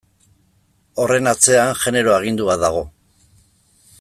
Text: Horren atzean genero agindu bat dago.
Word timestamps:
Horren 1.03 1.31
atzean 1.33 1.69
genero 1.85 2.15
agindu 2.17 2.49
bat 2.51 2.65
dago. 2.65 2.83